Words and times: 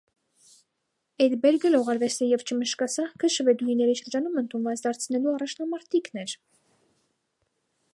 Էդբերգը 1.25 1.71
լողարվեստը 1.73 2.29
և 2.31 2.45
չմշկասահքը 2.49 3.31
շվեդուհիների 3.37 3.97
շրջանում 4.03 4.43
ընդունված 4.45 4.85
դարձնելու 4.89 5.35
առաջնամարտիկն 5.39 6.25
էր։ 6.27 6.39